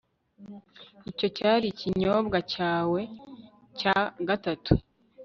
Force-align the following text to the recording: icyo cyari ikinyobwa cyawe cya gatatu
icyo 1.11 1.27
cyari 1.37 1.65
ikinyobwa 1.73 2.37
cyawe 2.53 3.01
cya 3.79 3.97
gatatu 4.27 4.71